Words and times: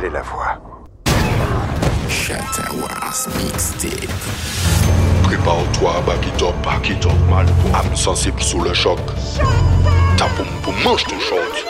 révéler 0.00 0.12
la 0.12 0.22
voix. 0.22 0.58
Shatterwas 2.08 3.28
Mixtape. 3.36 4.10
Prépare-toi, 5.24 6.02
back 6.06 6.26
it 6.26 6.42
up, 6.42 6.54
back 6.62 6.90
it 6.90 7.06
up, 7.06 7.12
mal. 7.28 7.46
Âme 7.74 7.96
sensible 7.96 8.40
sous 8.42 8.60
le 8.60 8.74
choc. 8.74 8.98
Ta 10.16 10.26
poum 10.36 10.46
poum 10.62 10.74
mange 10.84 11.04
ton 11.04 11.18
short. 11.20 11.66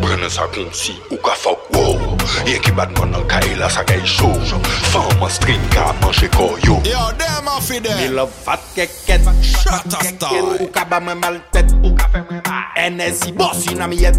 Prenne 0.00 0.28
sa 0.28 0.42
concis 0.48 1.00
ou 1.10 1.16
ka 1.16 1.34
fuck 1.36 1.58
wow. 1.74 2.16
Y'a 2.46 2.58
qui 2.58 2.72
bat 2.72 2.88
mon 2.98 3.14
en 3.14 3.22
caille 3.22 3.54
là, 3.56 3.68
ça 3.68 3.84
caille 3.84 4.04
chaud. 4.04 4.32
Femme 4.64 5.22
en 5.22 5.28
string 5.28 5.60
ka 5.70 5.94
manger 6.02 6.28
koyo. 6.30 6.80
Yo, 6.84 7.12
them 7.18 7.46
off 7.46 7.70
it 7.70 7.82
Me 7.82 7.88
there. 7.88 8.08
love 8.10 8.30
fat 8.30 8.58
keket 8.74 9.22
Shatter 9.42 10.04
style. 10.04 10.56
Ou 10.60 10.66
ka 10.74 10.84
ba 10.84 10.98
mwen 11.00 11.20
mal 11.20 11.38
tèt 11.52 11.70
Ou 11.84 11.94
ka 11.94 12.08
fè 12.10 12.24
mwen 12.26 12.42
ba 12.42 12.64
NSI 12.90 13.32
boss 13.38 13.66
in 13.70 13.80
a 13.80 13.86
mi 13.86 13.96
yet 14.02 14.18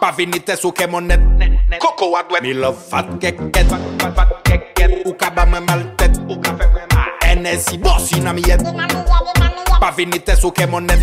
Pa 0.00 0.12
vini 0.12 0.40
tes 0.40 0.60
ou 0.64 0.72
ke 0.72 0.86
monet 0.86 1.18
Koko 1.76 2.10
wad 2.16 2.32
wet 2.32 2.42
Mi 2.42 2.54
love 2.54 2.80
fat 2.80 3.04
keket 3.20 3.68
Fat 4.00 4.14
fat 4.16 4.28
keket 4.48 5.04
Ou 5.04 5.12
ka 5.12 5.28
ba 5.28 5.44
mwen 5.44 5.64
mal 5.68 5.84
tet. 6.00 6.16
Ou 6.24 6.40
ka 6.40 6.56
fe 6.56 6.64
mwen 6.72 6.88
mal. 6.94 7.12
NSI 7.36 7.76
bosi 7.84 8.22
nan 8.24 8.36
mi 8.36 8.42
yet. 8.48 8.64
Pa 9.76 9.92
vini 9.92 10.16
tes 10.18 10.40
ou 10.44 10.50
ke 10.50 10.64
mon 10.64 10.88
net 10.88 10.96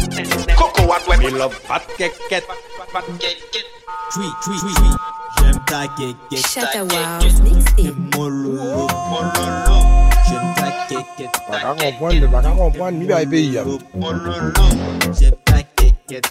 Koko 0.57 0.89
wad 0.89 1.05
wet 1.07 1.21
Mi 1.21 1.29
love 1.29 1.53
fat 1.53 1.85
keket 2.01 2.49
Fat 2.49 2.89
fat 2.89 3.05
keket 3.21 3.65
Chui 4.09 4.25
chui 4.41 4.57
chui 4.57 4.89
Jem 5.37 5.57
ta 5.69 5.85
keket 5.93 6.41
Shut 6.49 6.73
a 6.73 6.81
wow 6.81 7.21
Mix 7.45 7.69
it. 7.77 7.93
Mololo 8.17 8.89
oh, 8.89 8.93
Mololo 9.13 9.77
Jem 10.25 10.45
ta 10.57 10.67
keket 10.89 11.29
Baka 11.45 11.77
kompon 11.77 12.25
Baka 12.33 12.51
kompon 12.57 12.93
Mi 12.97 13.05
be 13.05 13.13
a 13.13 13.25
peyi 13.25 13.53
ya 13.53 13.63
Mololo 13.93 14.65
Jem 15.13 15.37
ta 15.45 15.61
keket 15.77 16.25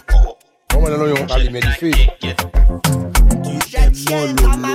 Koman 0.75 0.91
nan 0.91 1.07
yon 1.07 1.23
kali 1.23 1.47
me 1.49 1.63
di 1.63 1.71
fey 1.79 3.14
DJ 3.75 4.05
Tiel 4.05 4.35
dans 4.35 4.57
ma 4.57 4.67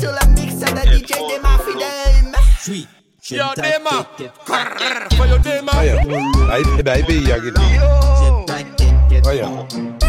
sur 0.00 0.12
le 0.12 0.28
mix 0.34 0.54
de 0.54 0.66
DJ 0.66 1.12
Dema 1.28 1.58
Fidem. 1.64 2.32
Sweet. 2.60 2.88
Yo, 3.28 3.44
Dema! 3.56 4.06
Corrr! 4.44 5.08
For 5.16 5.26
your 5.26 5.38
Dema! 5.40 5.72
Aïe, 5.72 6.62
eh 6.78 6.82
ben, 6.82 6.92
aïe, 6.92 7.04
aïe, 7.08 7.32
aïe, 7.32 7.32
aïe, 7.32 7.50
aïe, 7.50 7.54
aïe, 7.56 7.94
aïe, 8.48 8.80
aïe, 9.20 9.40
aïe, 9.40 9.40
aïe, 9.40 10.05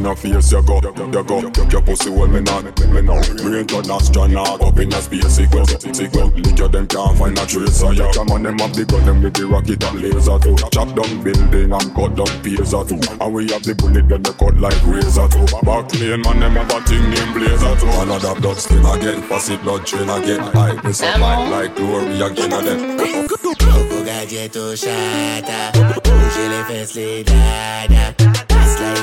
in 0.00 0.06
a 0.06 0.16
face, 0.16 0.52
you 0.52 0.62
go, 0.62 0.80
you 0.80 1.24
go. 1.24 1.40
Your 1.68 1.82
pussy 1.82 2.10
well, 2.10 2.26
me 2.26 2.40
not, 2.40 2.64
me 2.64 3.02
not. 3.02 3.26
Brain 3.36 3.66
to 3.66 3.92
astronaut, 3.92 4.60
up 4.62 4.78
in 4.78 4.92
a 4.92 5.02
space 5.02 5.36
sequel, 5.36 5.66
sequel. 5.66 6.28
Lick 6.28 6.58
your 6.58 6.68
them 6.68 6.86
can't 6.86 7.18
find 7.18 7.38
a 7.38 7.46
trace. 7.46 7.76
So 7.76 7.90
you 7.90 8.08
come 8.14 8.30
on 8.30 8.42
them 8.42 8.60
up 8.60 8.72
the 8.72 8.84
gun, 8.84 9.04
them 9.04 9.22
with 9.22 9.34
the 9.34 9.46
rocket 9.46 9.84
and 9.84 10.00
laser 10.00 10.38
too. 10.38 10.56
Chop 10.72 10.88
down 10.96 11.22
building 11.22 11.72
and 11.72 11.94
cut 11.94 12.16
down 12.16 12.32
phaser 12.42 12.82
too. 12.88 13.00
And 13.20 13.34
we 13.34 13.48
have 13.50 13.62
the 13.62 13.74
bullet, 13.74 14.08
then 14.08 14.22
they 14.22 14.32
cut 14.32 14.56
like 14.56 14.80
razor 14.86 15.28
too. 15.28 15.46
Back 15.62 15.92
lane, 15.94 16.22
man, 16.22 16.40
them 16.40 16.56
have 16.56 16.72
a 16.72 16.80
thing 16.88 17.04
named 17.10 17.34
blazer 17.34 17.76
too. 17.76 17.92
Another 18.00 18.40
blood 18.40 18.56
stain 18.56 18.84
again, 18.84 19.22
pass 19.28 19.50
it 19.50 19.62
blood 19.62 19.86
train 19.86 20.08
again. 20.08 20.40
I 20.56 20.80
miss 20.82 21.02
a 21.02 21.18
mind 21.18 21.50
like 21.50 21.76
glory 21.76 22.20
again 22.20 22.52
and 22.52 22.66
then. 22.66 23.28
Coco 23.28 24.04
gadget 24.04 24.56
shata. 24.76 25.72
Bouger 26.02 26.48
les 26.48 26.64
fesses, 26.64 26.94
les 26.94 27.24
dada. 27.24 28.19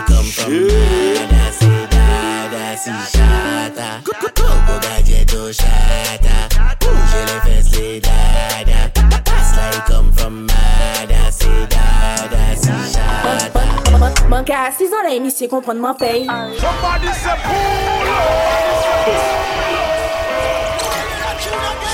That's 0.08 0.16
like 0.16 0.16
come 0.16 0.26
from 0.26 0.68
dada. 0.68 1.52
C'est 1.52 1.88
dada, 1.90 2.78
si 2.78 2.92
chata. 3.12 4.02
Coco 4.04 4.80
gadget 4.82 5.32
shata. 5.54 6.36
Bouger 6.80 7.24
les 7.28 7.40
fesses, 7.46 7.72
les 7.80 8.00
dada. 8.00 8.80
That's 9.26 9.52
like 9.58 9.86
come 9.86 10.12
from 10.14 10.48
dada. 10.48 11.32
C'est 11.32 11.68
dada, 11.70 12.56
si 12.56 12.72
chata. 12.94 14.28
Manque 14.30 14.50
à 14.50 14.72
6 14.72 14.86
ans, 14.86 15.04
là, 15.04 15.20
monsieur, 15.20 15.48
comprendre 15.48 15.82
mon 15.82 15.94
paye. 15.94 16.28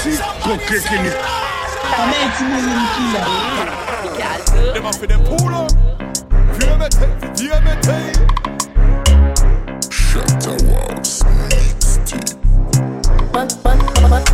C'est 0.04 0.20
coquet 0.44 0.80
qui 0.90 0.98
nous 1.00 1.12
Dem 4.74 4.86
a 4.86 4.92
fi 4.92 5.08
dem 5.08 5.24
pull 5.24 5.54
up 5.54 5.93
VMT, 6.84 7.00
VMT 7.40 7.90
Shatterwas 9.90 11.24
Mixtape. 11.48 12.36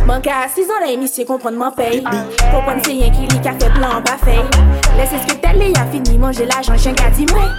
Manque 0.04 0.26
à 0.26 0.48
6 0.52 0.62
ans, 0.64 0.80
là, 0.80 0.96
monsieur, 1.00 1.24
comprendre 1.24 1.58
mon 1.58 1.70
paye. 1.70 2.02
Comprendre 2.02 2.80
c'est 2.84 2.90
rien 2.90 3.10
qui 3.10 3.20
lit 3.20 3.40
qu'a 3.40 3.52
fait 3.52 3.70
plan, 3.72 4.02
pas 4.02 4.18
fait. 4.24 4.42
Laisse 4.96 5.10
ce 5.10 5.32
que 5.32 5.38
t'es 5.38 5.78
a 5.78 5.86
fini, 5.92 6.18
manger 6.18 6.46
l'argent, 6.46 6.76
chien 6.76 6.92
qu'a 6.92 7.10
dit 7.10 7.26
moi. 7.26 7.50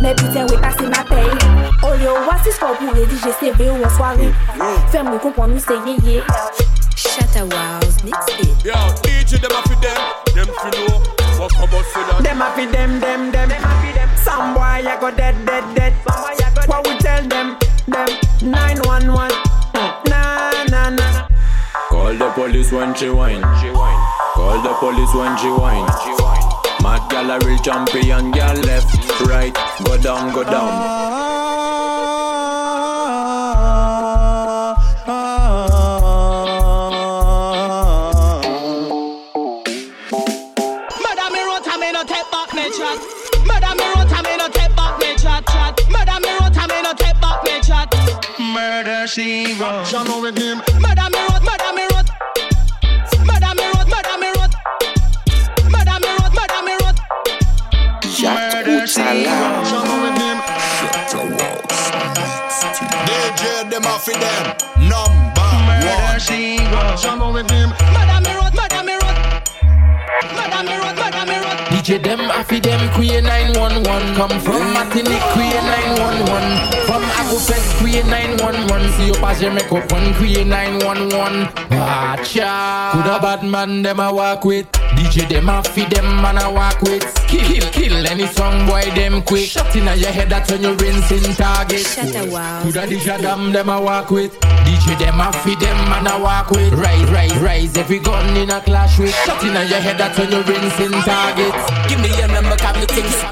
Mais 0.00 0.14
putain, 0.14 0.46
oui, 0.48 0.56
passer 0.62 0.86
ma 0.86 1.04
paye. 1.04 1.28
Oh 1.82 1.94
yo, 2.02 2.12
voici 2.24 2.50
ce 2.50 2.58
qu'on 2.58 2.74
pourrait 2.74 3.04
dire, 3.04 3.34
CV 3.38 3.70
ou 3.70 3.84
en 3.84 3.90
soirée. 3.90 4.32
Fais-moi 4.90 5.18
comprendre, 5.18 5.52
nous 5.54 5.60
c'est 5.60 6.08
yé 6.08 6.22
Shatterwas 6.96 8.02
Mixtape. 8.02 8.64
Yo, 8.64 8.72
DJ 9.04 9.40
dem 9.42 9.52
a 9.52 9.62
fi 9.68 9.76
dem 9.76 10.00
Dem 10.34 10.46
fi 10.46 10.70
know 10.70 11.18
What 11.38 11.52
about 11.54 11.84
say 11.84 12.02
that 12.02 12.22
Them 12.24 12.40
happy 12.40 12.66
them, 12.66 12.98
them, 12.98 13.30
them. 13.30 13.57
Some 14.24 14.54
boy 14.54 14.60
I 14.60 14.96
go 15.00 15.10
dead, 15.10 15.34
dead, 15.46 15.64
dead. 15.74 15.92
What 16.66 16.86
we 16.86 16.98
tell 16.98 17.22
them, 17.26 17.56
them. 17.86 18.08
911. 18.42 19.30
Nah, 20.06 20.64
nah, 20.70 20.90
nah. 20.90 21.28
Call 21.88 22.14
the 22.14 22.30
police 22.32 22.72
when 22.72 22.94
she 22.94 23.08
whine. 23.08 23.42
Call 23.42 24.62
the 24.62 24.74
police 24.80 25.14
when 25.14 25.36
she 25.38 25.48
whine. 25.48 25.88
Mad 26.82 27.10
gal 27.10 27.30
a 27.30 27.38
real 27.44 27.58
champion, 27.58 28.30
gal 28.30 28.54
left, 28.62 29.20
right, 29.22 29.54
go 29.84 29.96
down, 29.98 30.32
go 30.32 30.44
down. 30.44 31.07
Murder 49.18 49.46
she 49.46 49.60
wrote. 49.60 49.84
Jano 49.84 50.22
with 50.22 50.38
him. 50.38 50.58
Murder 50.78 51.10
me 51.10 51.18
road, 51.26 51.42
murder 51.42 51.72
me 51.74 51.82
road. 51.90 52.06
Murder 53.26 53.52
me 53.58 53.66
road, 53.74 53.88
murder 53.90 54.16
me 54.22 54.28
road. 54.38 54.54
Murder 55.74 55.98
me 55.98 56.10
road, 56.18 56.32
murder 56.38 56.62
me 56.62 56.74
road. 56.78 56.96
Murder 58.06 58.86
she 58.86 59.02
wrote. 59.02 59.66
Jano 59.66 59.94
with 60.02 60.18
him. 60.22 60.38
Shatterwas 60.78 61.84
Mixtape. 62.14 62.94
DJ 63.06 63.70
them 63.70 63.86
off 63.86 64.08
it 64.08 64.20
them. 64.20 64.54
Number 64.88 65.50
Murder 65.66 65.96
one. 66.04 66.20
she 66.20 66.58
wrote. 66.70 66.98
Jano 67.02 67.34
with 67.34 67.50
him. 67.50 67.87
DJ 71.88 72.02
them 72.02 72.18
happy 72.18 72.60
them 72.60 72.92
Queen 72.92 73.24
911 73.24 74.14
Come 74.14 74.40
from 74.40 74.74
Martinique 74.74 75.24
Queen 75.32 75.56
911 75.56 76.84
From 76.84 77.02
Agofest 77.16 77.78
Queen 77.80 78.04
911 78.10 78.92
See 78.92 79.06
you 79.06 79.14
pass 79.14 79.40
your 79.40 79.52
make 79.52 79.72
up 79.72 79.90
one 79.90 80.12
Queen 80.16 80.50
911 80.50 81.48
Watcha 81.72 82.92
Coulda 82.92 83.18
bad 83.22 83.42
man 83.42 83.80
them 83.80 84.00
a 84.00 84.12
walk 84.12 84.44
with 84.44 84.77
DJ 84.98 85.28
them 85.28 85.46
happy 85.46 85.84
them 85.86 86.20
man 86.20 86.38
a 86.38 86.50
walk 86.50 86.82
with. 86.82 87.06
Kill, 87.28 87.46
kill, 87.46 87.70
kill 87.70 88.06
any 88.06 88.26
song 88.26 88.66
boy 88.66 88.82
them 88.98 89.22
quick. 89.22 89.48
Shot 89.48 89.74
in 89.76 89.86
your 89.86 90.10
head 90.10 90.28
that 90.30 90.50
when 90.50 90.62
you 90.62 90.74
rinsing 90.74 91.34
target. 91.38 91.86
Shatterwas 91.86 92.62
Coulda 92.62 92.82
DJ 92.90 93.22
them 93.22 93.52
them 93.52 93.68
a 93.68 93.80
walk 93.80 94.10
with. 94.10 94.34
DJ 94.66 94.98
them 94.98 95.14
happy 95.14 95.54
them 95.54 95.78
man 95.88 96.06
a 96.10 96.18
walk 96.18 96.50
with. 96.50 96.74
Rise, 96.74 97.08
rise, 97.10 97.38
rise 97.38 97.76
Every 97.76 98.00
gun 98.00 98.36
in 98.36 98.50
a 98.50 98.60
clash 98.60 98.98
with. 98.98 99.14
Shot 99.24 99.40
in 99.44 99.54
your 99.54 99.78
head 99.78 99.98
that 99.98 100.18
when 100.18 100.32
you 100.32 100.42
rinsing 100.42 100.98
target. 101.06 101.54
Give 101.88 102.00
me 102.02 102.10
your 102.18 102.28
number, 102.28 102.56
cause 102.58 102.74
me 102.74 102.86
things 102.90 103.28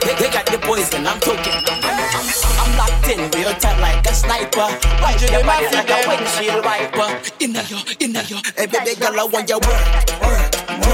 they, 0.00 0.14
they 0.16 0.30
got 0.30 0.46
the 0.46 0.58
poison, 0.58 1.06
I'm 1.06 1.20
talking. 1.20 1.54
I'm, 1.70 2.26
I'm 2.58 2.70
locked 2.76 3.08
in, 3.08 3.20
real 3.38 3.52
tight 3.58 3.78
like 3.80 4.06
a 4.06 4.14
sniper. 4.14 4.68
Why 4.98 5.16
you 5.20 5.28
your 5.28 5.44
body 5.44 5.66
like 5.70 5.90
a 5.90 5.98
windshield 6.08 6.64
wiper? 6.64 7.08
Inna 7.38 7.62
yo, 7.68 7.78
inna 8.00 8.22
yo, 8.26 8.38
hey 8.56 8.66
baby 8.66 8.98
girl, 8.98 9.20
I 9.20 9.24
want 9.24 9.48
your 9.48 9.60
work, 9.60 9.82
work, 10.22 10.49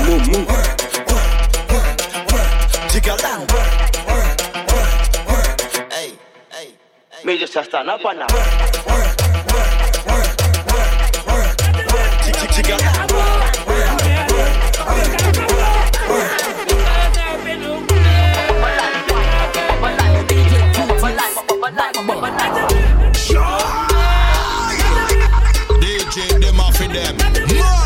work, 0.09 0.27
work, 0.29 0.49
work, 1.71 2.33
work. 2.33 2.51
Jiggle 2.91 3.19
and 3.27 3.51
work, 3.51 3.73
work, 4.07 4.39
work, 4.73 5.29
work. 5.29 5.61
Hey, 5.93 6.13
hey. 6.53 6.69
Me 7.25 7.39
just 7.39 7.53
stand 7.53 7.89
up 7.91 8.01
now. 8.05 8.15
Work, 8.15 8.37
work, 8.87 9.17
work, 9.53 9.73
work, 10.07 10.35
work, 10.71 10.95
work, 11.27 11.57
work. 11.93 12.23
Jig- 12.25 12.53
Jiggle 12.53 12.81
and 12.83 13.11
work, 13.13 13.67
work, 13.67 13.91
work, 14.07 14.63
work, 14.87 15.17
work, 15.59 16.09
work. 16.09 17.47
DJ 25.81 26.41
them 26.41 26.61
off 26.61 26.81
it 26.81 26.93
them. 26.93 27.17
Mad 27.59 27.86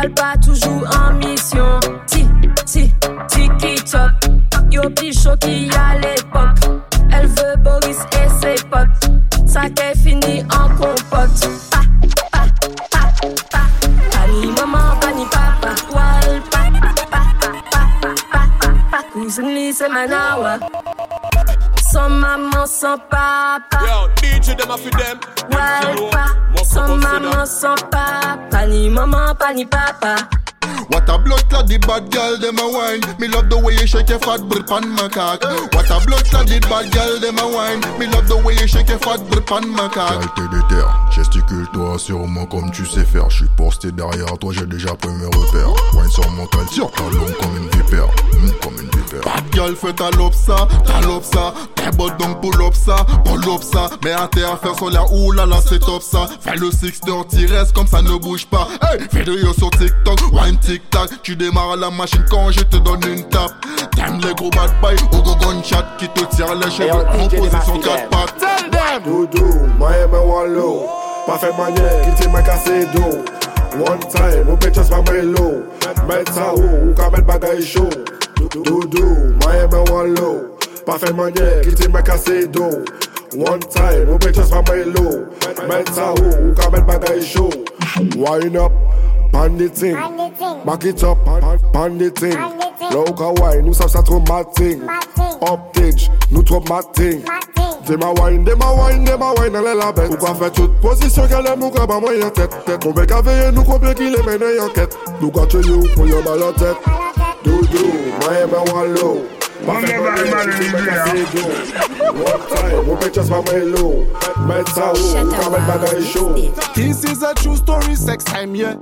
Walpa 0.00 0.32
toujours 0.42 0.88
en 0.96 1.12
mission. 1.12 1.78
Ti, 2.06 2.26
ti, 2.64 2.90
tiki 3.28 3.74
top. 3.84 4.10
Yo 4.70 4.88
plus 4.88 5.12
chaud 5.12 5.36
qu'il 5.38 5.66
y 5.66 5.76
a 5.76 5.98
l'époque. 5.98 6.56
Elle 7.12 7.26
veut 7.26 7.56
Boris 7.58 7.98
et 8.12 8.28
ses 8.40 8.64
potes. 8.64 8.88
Ça 9.46 9.68
qu'est 9.68 9.94
fini 9.98 10.42
en 10.44 10.68
compote. 10.70 11.50
Pa, 11.70 11.80
pa, 12.32 12.46
pa, 12.90 13.00
pa. 13.50 13.58
Pani 14.10 14.46
maman, 14.46 14.96
pani 15.02 15.26
papa. 15.26 15.74
Walpa, 15.92 16.60
pa, 16.80 16.94
pa, 17.10 17.50
pa, 17.70 18.08
pa, 18.40 18.48
pa. 18.90 18.98
Cousin 19.12 19.48
Lee, 19.54 19.74
c'est 19.74 19.90
Manawa. 19.90 20.60
Sans 21.92 22.08
maman, 22.08 22.64
sans 22.64 22.96
papa. 22.96 23.60
Yo, 23.84 24.08
DJ 24.16 24.56
them 24.56 24.70
off 24.70 24.82
them. 24.82 25.20
Walpa, 25.50 26.24
sans 26.70 26.96
maman, 26.96 27.46
sans 27.46 27.74
papa. 27.90 28.66
Ni 28.68 28.88
maman, 28.90 29.34
pas 29.34 29.52
ni 29.52 29.66
papa. 29.66 30.14
What 30.90 31.08
a 31.08 31.18
blood 31.18 31.48
clot 31.48 31.68
the 31.68 31.78
bad 31.78 32.10
girl 32.10 32.36
them 32.38 32.58
a 32.58 32.68
wine. 32.68 33.00
Me 33.18 33.28
love 33.28 33.48
the 33.48 33.58
way 33.58 33.74
you 33.74 33.86
shake 33.86 34.08
your 34.08 34.18
fat 34.18 34.48
butt 34.48 34.70
on 34.70 34.88
my 34.90 35.08
cock. 35.08 35.42
What 35.74 35.90
a 35.90 36.04
blood 36.06 36.24
clot 36.24 36.46
the 36.46 36.60
bad 36.68 36.90
girl 36.92 37.18
them 37.20 37.38
a 37.38 37.46
wine. 37.46 37.80
Me 37.98 38.06
love 38.06 38.28
the 38.28 38.36
way 38.36 38.54
you 38.54 38.66
shake 38.66 38.88
your 38.88 38.98
fat 38.98 39.20
butt 39.30 39.50
on 39.50 39.68
my 39.68 39.88
cock. 39.88 40.20
Gesticule-toi 41.10 41.98
sur 41.98 42.18
moi 42.26 42.46
comme 42.50 42.70
tu 42.70 42.86
sais 42.86 43.04
faire. 43.04 43.28
Je 43.30 43.36
suis 43.38 43.48
posté 43.56 43.92
derrière 43.92 44.38
toi, 44.38 44.52
j'ai 44.52 44.66
déjà 44.66 44.94
pris 44.94 45.10
mes 45.10 45.26
repères. 45.26 45.70
Wine 45.94 46.10
sur 46.10 46.28
mon 46.30 46.46
cal, 46.46 46.66
tire 46.66 46.90
ta 46.90 47.02
comme 47.02 47.56
une 47.56 47.68
vipère. 47.70 48.08
Hum, 48.32 48.52
comme 48.62 48.74
une 48.80 48.90
vipère. 48.90 49.20
Bad 49.24 49.44
girl 49.52 49.76
fait 49.76 49.92
ta 49.92 50.10
lope 50.12 50.34
ça, 50.34 50.68
ta 50.86 51.00
lope 51.06 51.24
ça. 51.24 51.54
T'es 51.74 51.90
bon 51.96 52.08
donc 52.18 52.40
pull 52.40 52.62
up 52.62 52.74
ça, 52.74 53.04
pull 53.24 53.42
up 53.52 53.62
ça. 53.62 53.90
Mais 54.04 54.12
à 54.12 54.28
terre 54.28 54.58
faire 54.60 54.76
sur 54.76 54.90
la 54.90 55.04
oulala 55.10 55.56
c'est 55.66 55.80
top 55.80 56.02
ça. 56.02 56.26
Fais 56.40 56.56
le 56.56 56.70
six 56.70 57.00
dirty 57.00 57.46
reste 57.46 57.72
comme 57.72 57.86
ça 57.86 58.02
ne 58.02 58.16
bouge 58.16 58.46
pas. 58.46 58.68
Hey, 58.82 59.00
vidéo 59.12 59.52
sur 59.52 59.70
TikTok, 59.70 60.20
wine 60.32 60.58
tic-tac. 60.60 61.22
Tu 61.22 61.36
démarres 61.36 61.76
la 61.76 61.90
machine 61.90 62.24
quand 62.30 62.50
je 62.50 62.60
te 62.60 62.76
donne 62.76 63.02
une 63.04 63.28
tape. 63.28 63.52
T'aimes 63.96 64.20
les 64.26 64.34
gros 64.34 64.50
bad 64.50 64.70
boys 64.80 65.02
au 65.12 65.22
go 65.22 65.34
gunshot 65.36 65.84
qui 65.98 66.08
te 66.08 66.24
tire 66.34 66.54
les 66.54 66.70
cheveux 66.70 66.92
en 66.92 67.28
position 67.28 67.80
4 67.80 68.08
pattes. 68.08 68.34
Tell 68.38 68.70
them! 68.70 69.02
Doudou, 69.04 69.46
Miami 69.78 70.12
ben 70.12 70.20
Wallo. 70.20 70.86
Parfait 71.26 71.52
manière, 71.56 72.14
qui 72.16 72.28
m'a 72.28 72.42
cassé 72.42 72.86
d'eau. 72.94 73.22
One 73.78 74.00
time, 74.10 74.48
ou 74.48 74.56
bitches 74.56 74.88
pa 74.90 75.00
may 75.10 75.22
low. 75.22 75.62
Met 76.08 76.28
sa 76.34 76.54
ou, 76.54 76.88
ou 76.88 76.94
ka 76.94 77.10
met 77.10 77.22
bagay 77.22 77.62
show. 77.62 77.88
Doudou, 78.36 79.34
Miami 79.46 79.68
ben 79.70 79.84
Wallo. 79.92 80.56
Parfait 80.84 81.12
manière, 81.12 81.60
qui 81.62 81.88
m'a 81.88 82.02
cassé 82.02 82.46
d'eau. 82.48 82.84
One 83.36 83.60
time, 83.60 84.08
ou 84.10 84.18
bitches 84.18 84.50
pa 84.50 84.62
may 84.72 84.84
low. 84.84 85.26
Met 85.68 85.88
sa 85.94 86.12
ou, 86.12 86.48
ou 86.48 86.54
ka 86.54 86.70
met 86.70 86.82
bagay 86.82 87.22
show. 87.22 87.50
Wine 88.16 88.56
up. 88.56 88.72
pan 89.32 89.56
di 89.56 89.68
ting. 89.68 89.96
Bak 90.64 90.84
it 90.84 91.04
up, 91.04 91.18
pan 91.72 91.98
di 91.98 92.10
ting. 92.10 92.60
La 92.90 92.98
ou 92.98 93.14
ka 93.14 93.28
wine, 93.38 93.62
nou 93.62 93.76
sap 93.76 93.90
sa 93.92 94.00
tro 94.02 94.18
mating 94.26 94.82
Uptage, 95.46 96.08
nou 96.32 96.42
tro 96.42 96.58
mating 96.66 97.22
Dem 97.86 98.02
a 98.02 98.10
wine, 98.18 98.42
dem 98.44 98.62
a 98.62 98.70
wine, 98.74 99.04
dem 99.04 99.22
a 99.22 99.30
wine 99.38 99.60
ale 99.60 99.76
la 99.78 99.92
bet 99.94 100.10
Ou 100.10 100.18
ka 100.18 100.34
fe 100.34 100.50
tout 100.56 100.74
posisyon 100.82 101.28
ke 101.30 101.42
dem 101.46 101.62
ou 101.62 101.70
ka 101.70 101.86
ba 101.86 102.00
mwen 102.02 102.18
yon 102.18 102.32
tet 102.34 102.56
Kon 102.82 102.96
be 102.96 103.06
ka 103.06 103.20
veye 103.26 103.52
nou 103.54 103.62
konpye 103.68 103.94
ki 103.94 104.10
le 104.16 104.24
mene 104.26 104.54
yon 104.56 104.72
ket 104.74 104.96
Nou 105.20 105.30
ka 105.34 105.46
che 105.46 105.62
yon 105.62 105.86
pou 105.94 106.08
yon 106.10 106.26
ba 106.26 106.34
la 106.40 106.50
tet 106.58 106.88
Do 107.44 107.60
do, 107.70 107.84
mwen 108.16 108.40
yon 108.40 108.50
ba 108.56 108.64
wan 108.72 108.96
low 108.96 109.39
wallow. 109.70 109.80
Pas 109.80 109.86
fait 109.86 110.00
mal, 110.00 110.30
mal, 110.30 110.48
One 112.10 112.40
time, 112.48 112.90
on 112.90 112.96
peut 112.96 113.10
just 113.12 113.30
pas 113.30 113.42
mellow. 113.52 114.06
Mettre 114.46 114.74
ça 114.74 114.92
où, 114.92 114.96
quand 115.14 115.50
même 115.50 115.66
bagaille 115.66 116.04
chaud. 116.04 116.34
This 116.74 117.04
is 117.04 117.22
a 117.22 117.34
true 117.34 117.56
story, 117.56 117.94
sex 117.96 118.24
time, 118.24 118.54
yeah. 118.54 118.74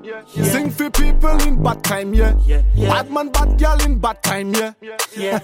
Sing 0.43 0.71
for 0.71 0.91
people 0.91 1.37
in 1.47 1.63
bad 1.63 1.83
time, 1.83 2.15
yeah. 2.15 2.33
Bad 2.77 3.11
man, 3.11 3.31
bad 3.31 3.59
girl 3.59 3.81
in 3.85 3.99
bad 3.99 4.23
time, 4.23 4.53
yeah. 5.17 5.39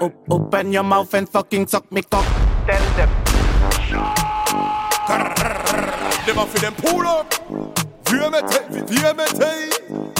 Op- 0.00 0.14
open 0.30 0.72
your 0.72 0.84
mouth 0.84 1.12
and 1.14 1.28
fucking 1.28 1.66
suck 1.66 1.90
me 1.92 2.02
cock. 2.02 2.24
Tell 2.66 2.82
them. 2.96 3.08
Them 6.26 6.38
off 6.38 6.54
them 6.54 6.74
pull 6.74 7.06
up. 7.06 7.34
Vieux 8.08 8.30
mété, 8.30 8.58
vieux 8.88 9.14
mété. 9.14 10.19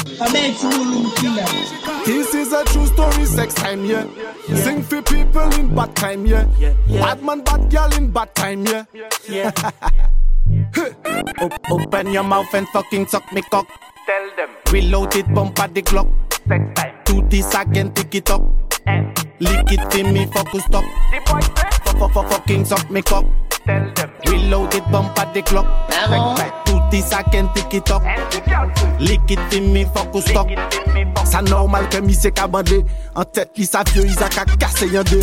This 2.05 2.35
is 2.35 2.53
a 2.53 2.63
true 2.65 2.85
story, 2.87 3.25
sex 3.25 3.55
time, 3.55 3.87
yeah. 3.87 4.07
Sing 4.55 4.83
for 4.83 5.01
people 5.01 5.49
in 5.55 5.75
bad 5.75 5.97
time, 5.97 6.27
yeah. 6.27 6.45
Bad 6.89 7.23
man, 7.23 7.41
bad 7.43 7.71
girl 7.71 7.91
in 7.95 8.11
bad 8.11 8.35
time, 8.35 8.67
yeah. 8.67 8.85
Op- 11.41 11.71
open 11.71 12.13
your 12.13 12.23
mouth 12.23 12.53
and 12.53 12.69
fucking 12.69 13.07
suck 13.07 13.33
me 13.33 13.41
cock. 13.41 13.67
Tell 14.05 14.31
them. 14.37 14.51
Reloaded 14.71 15.25
pump 15.35 15.59
at 15.59 15.75
the 15.75 15.81
clock. 15.81 16.09
Sex 16.47 16.65
time. 16.75 16.97
Do 17.05 17.23
this 17.29 17.55
again, 17.55 17.91
pick 17.91 18.15
it 18.15 18.31
up. 18.31 18.43
Eh. 18.89 19.03
Lick 19.39 19.73
it 19.73 19.95
in 19.95 20.13
me, 20.13 20.27
focus 20.27 20.65
stop. 20.65 20.85
Fuck, 21.25 21.45
fuck, 21.99 22.13
fuck, 22.13 22.29
fucking 22.31 22.67
suck 22.67 22.91
me 22.91 23.01
cock. 23.01 23.25
tell 23.71 23.93
them. 23.95 24.11
Reloaded 24.27 24.85
bump 24.91 25.19
at 25.19 25.33
the 25.35 25.43
clock. 25.43 25.67
Ah 25.91 26.07
bon? 26.11 26.65
Two 26.67 26.81
this 26.91 27.13
I 27.13 27.23
can 27.23 27.53
tick 27.55 27.75
it 27.75 27.91
up. 27.91 28.03
Lick 29.01 29.31
it 29.31 29.55
in 29.55 29.73
me 29.73 29.85
focus 29.85 30.27
stop. 30.27 30.49
Sa 31.25 31.41
normal 31.41 31.87
ke 31.93 32.03
mi 32.03 32.13
se 32.13 32.31
ka 32.31 32.47
bande 32.47 32.83
An 33.17 33.25
tet 33.33 33.57
li 33.57 33.65
sa 33.65 33.85
fyo, 33.85 34.03
iza 34.05 34.29
ka 34.29 34.45
kase 34.59 34.89
yon 34.91 35.05
de 35.05 35.21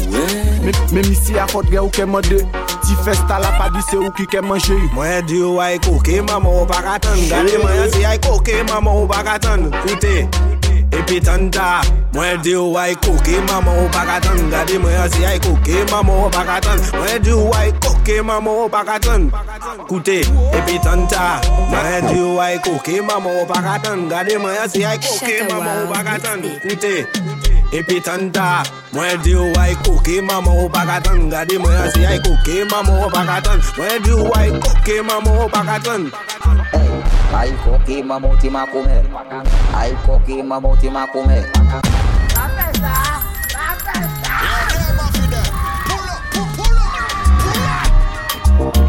Men 0.93 1.03
mi 1.07 1.15
si 1.15 1.37
a 1.37 1.47
fotre 1.47 1.79
ou 1.79 1.91
ke 1.91 2.05
mande. 2.05 2.39
Ti 2.85 2.95
festa 3.03 3.39
la 3.43 3.51
pa 3.57 3.69
di 3.73 3.81
se 3.89 3.97
ou 3.99 4.11
ki 4.17 4.27
ke 4.31 4.41
manje. 4.41 4.77
Mwen 4.95 5.25
di 5.27 5.41
ou 5.43 5.61
ay 5.63 5.79
koke, 5.83 6.21
maman 6.23 6.51
ou 6.63 6.65
baka 6.69 6.97
ton 7.03 7.19
Gade 7.29 7.59
mwen 7.63 7.87
si 7.93 8.05
ay 8.07 8.19
koke, 8.23 8.61
maman 8.71 9.03
ou 9.03 9.09
baka 9.09 9.37
ton 9.43 9.69
Koute 9.83 10.27
epi 10.91 11.19
tan 11.19 11.51
ta 11.51 11.81
Mwen 12.13 12.41
di 12.41 12.55
ou 12.55 12.73
ay 12.77 12.95
koke, 12.95 13.37
maman 13.47 13.77
ou 13.77 13.87
bagatan 13.93 14.49
Gade 14.49 14.79
mwen 14.79 15.09
si 15.11 15.25
ay 15.25 15.39
koke, 15.39 15.85
maman 15.91 16.15
ou 16.23 16.29
baka 16.29 16.57
tan 16.63 16.79
Mwen 16.95 17.21
di 17.21 17.31
ou 17.31 17.51
ay 17.53 17.69
koke, 17.83 18.21
maman 18.23 18.53
ou 18.65 18.69
bagatan 18.69 19.29
Koute, 19.87 20.23
epi 20.55 20.75
tan 20.83 21.05
ta 21.07 21.41
Mwen 21.69 22.07
di 22.07 22.19
ou 22.23 22.39
ay 22.41 22.57
koke, 22.63 23.01
maman 23.03 23.43
ou 23.43 23.45
bagatan 23.45 24.07
Gade 24.09 24.37
mwen 24.39 24.69
si 24.71 24.85
ay 24.87 24.97
koke, 24.97 25.35
maman 25.51 25.83
ou 25.83 25.91
bagatan 25.91 26.39
Koute, 26.63 26.95
epi 27.75 28.01
tan 28.01 28.31
ta 28.31 28.63
Mwen 28.95 29.21
di 29.21 29.35
ou 29.35 29.51
ay 29.59 29.75
koke, 29.85 30.21
maman 30.23 30.55
ou 30.55 30.71
bagatan 30.71 31.29
Gade 31.29 31.59
mwen 31.59 31.91
si 31.93 32.07
ay 32.07 32.17
koke, 32.23 32.63
maman 32.71 33.03
ou 33.03 33.11
baka 33.11 33.43
tan 33.43 33.59
Mwen 33.77 34.01
di 34.01 34.11
ou 34.15 34.31
ay 34.39 34.49
koke, 34.63 35.03
maman 35.03 35.43
ou 35.43 35.47
baka 37.31 37.35
tan 37.35 37.35
Ay 37.35 37.51
koke 37.65 38.03
mamoti 38.03 38.49
makume 38.49 39.03
Ay 39.75 39.91
koke 40.05 40.43
mamoti 40.43 40.89
makume 40.89 41.37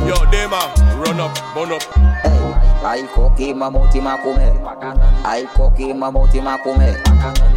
Yo, 0.09 0.17
them 0.31 0.53
a 0.55 0.73
run 0.97 1.21
up, 1.21 1.37
bun 1.55 1.73
up. 1.73 1.83
Ay 2.85 3.03
koke 3.15 3.53
mamoti 3.55 4.01
makume. 4.01 4.49
Ay 5.25 5.45
koke 5.55 5.93
mamoti 5.93 6.41
makume. 6.41 6.97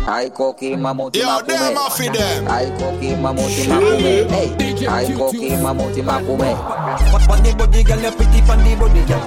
Ay 0.08 0.30
koke 0.30 0.76
mamoti 0.76 1.20
Yo, 1.20 1.28
makume. 1.28 1.48
Them 1.48 1.78
off 1.78 2.02
it 2.02 2.12
them. 2.14 2.48
Ay 2.52 2.68
koke 2.78 3.16
mamoti 3.16 3.64
makume. 3.70 4.28
Hey, 4.28 4.88
Ay 4.88 5.14
koke 5.16 5.56
mamoti 5.64 6.02
makume 6.02 6.52
Funny 6.92 7.56
body, 7.56 7.84
girl, 7.84 8.02
you 8.02 8.12
pretty 8.12 8.42
funny 8.42 8.76
body, 8.76 9.06
girl. 9.06 9.22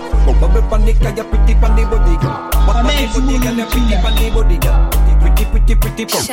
Funny, 0.69 0.93
girl, 0.93 1.17
you 1.17 1.25
pretty 1.25 1.55
funny 1.55 1.85
body, 1.85 2.17
girl. 2.21 2.51
Funny 2.67 3.07
body, 3.09 3.39
girl, 3.41 3.57
you 3.57 3.67
pretty 3.67 3.97
funny 4.03 4.31
body, 4.31 4.59
girl. 4.59 4.91
Pretty, 5.21 5.45
pretty, 5.47 5.75
pretty, 5.75 6.05
body, 6.05 6.27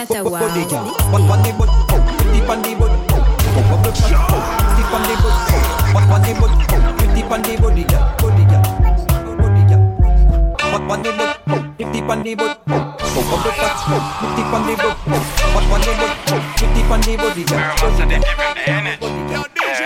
girl. 0.67 0.93
Funny 1.11 1.51
body, 1.55 1.71
pretty 2.17 2.41
funny 2.43 2.75
body. 2.75 2.97
Funny, 3.55 3.91
funny 4.91 5.15
body. 5.21 5.39
Funny 5.93 6.33
body, 6.35 6.65
pretty 6.97 7.21
funny 7.29 7.53
body, 7.57 7.83
girl. 7.85 8.03
Body, 8.19 8.43
girl. 8.45 8.61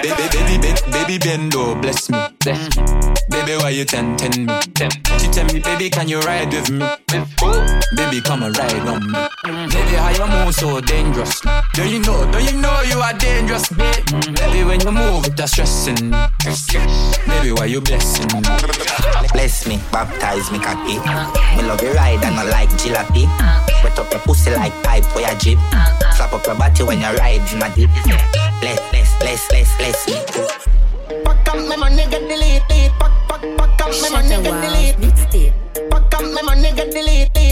Baby, 0.05 0.29
baby, 0.29 0.57
baby, 0.61 0.91
baby, 0.91 1.17
bendo, 1.17 1.81
bless 1.81 2.11
me. 2.11 2.17
Baby, 3.27 3.57
why 3.57 3.71
you 3.71 3.85
tempting 3.85 4.45
me? 4.45 4.53
She 5.17 5.27
tell 5.33 5.45
me, 5.45 5.59
baby, 5.61 5.89
can 5.89 6.07
you 6.07 6.19
ride 6.19 6.53
with 6.53 6.69
me? 6.69 6.85
Baby, 7.95 8.21
come 8.21 8.43
and 8.43 8.55
ride 8.55 8.85
on 8.85 9.01
me. 9.01 9.17
Baby, 9.73 9.95
how 9.97 10.13
you 10.13 10.27
move 10.27 10.53
so 10.53 10.79
dangerous? 10.79 11.41
Do 11.73 11.89
you 11.89 11.97
know, 12.01 12.31
do 12.31 12.37
you 12.37 12.53
know 12.53 12.81
you 12.81 12.99
are 12.99 13.13
dangerous, 13.13 13.67
babe? 13.69 14.05
Baby, 14.35 14.63
when 14.63 14.79
you 14.81 14.91
move, 14.91 15.35
that's 15.35 15.53
stressing 15.53 16.11
me. 16.11 16.17
Baby, 17.25 17.53
why 17.53 17.65
you 17.65 17.81
blessing 17.81 18.27
me? 18.31 18.41
Bless 19.33 19.65
me, 19.65 19.81
baptize 19.91 20.51
me 20.51 20.59
cocky. 20.59 20.99
Me 21.57 21.63
love 21.67 21.81
you 21.81 21.93
ride 21.93 22.23
and 22.23 22.35
I 22.35 22.43
like 22.43 22.69
jalopy. 22.77 23.25
Wet 23.83 23.97
up 23.97 24.11
your 24.11 24.21
pussy 24.21 24.51
like 24.51 24.71
pipe 24.83 25.03
for 25.05 25.21
your 25.21 25.33
jeep. 25.39 25.57
Slap 26.13 26.31
up 26.31 26.45
your 26.45 26.53
body 26.53 26.83
when 26.83 27.01
you 27.01 27.09
ride 27.17 27.41
in 27.51 27.57
my 27.57 27.69
deep. 27.69 27.89
Bless, 28.65 28.81
bless, 28.89 29.19
bless, 29.19 29.47
bless, 29.47 29.77
bless 29.77 30.07
me. 30.07 30.13
Fuck 31.23 31.47
up 31.49 31.57
me 31.69 31.77
money 31.77 32.03
get 32.09 32.27
deleted. 32.27 32.91
Fuck, 32.97 33.13
fuck, 33.29 33.41
fuck 33.59 33.81
up 33.81 33.91
me 33.91 34.09
money 34.09 34.41
get 34.41 34.57
deleted. 34.59 35.53
Fuck 35.91 36.13
up 36.15 36.23
me 36.23 36.41
money 36.41 36.71
get 36.73 36.89
deleted. 36.89 37.29
Fuck, 37.35 37.44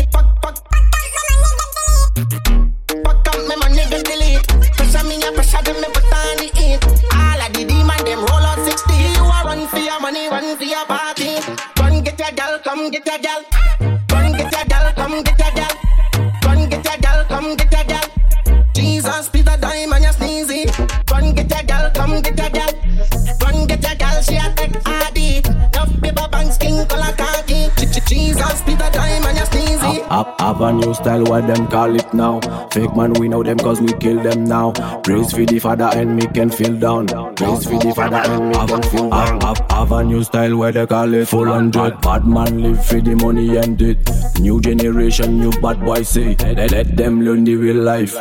style, 31.14 31.24
what 31.32 31.48
them 31.48 31.68
call 31.68 31.96
it 31.96 32.14
now. 32.14 32.40
Fake 32.70 32.96
man, 32.96 33.14
we 33.14 33.28
know 33.28 33.44
them 33.44 33.58
cause 33.58 33.80
we 33.82 33.94
kill 33.94 34.22
them 34.22 34.44
now. 34.46 34.72
Praise 35.02 35.32
for 35.32 35.46
the 35.46 35.60
father 35.60 35.90
and 35.94 36.16
me 36.16 36.26
can 36.28 36.50
feel 36.50 36.74
down. 36.78 37.08
Praise 37.36 37.66
for 37.66 37.80
the 37.80 37.94
father 37.96 38.18
and 38.18 38.50
me 38.50 38.56
can 38.68 38.82
feel 38.84 39.10
down. 39.10 39.42
Have, 39.42 39.58
have, 39.58 39.72
have 39.72 39.92
a 39.92 40.04
new 40.04 40.24
style, 40.24 40.58
where 40.58 40.72
they 40.72 40.86
call 40.86 41.14
it 41.14 41.28
full 41.28 41.46
hundred. 41.46 42.02
Bad 42.02 42.26
man 42.26 42.62
live 42.62 42.86
for 42.86 43.02
the 43.02 43.16
money 43.16 43.58
and 43.58 43.82
it. 43.82 43.98
New 44.40 44.60
generation, 44.62 45.40
new 45.40 45.52
bad 45.62 45.80
boy 45.84 46.04
say. 46.04 46.36
Let, 46.36 46.72
let 46.72 46.98
them 46.98 47.22
learn 47.22 47.44
the 47.44 47.56
real 47.56 47.78
life. 47.78 48.16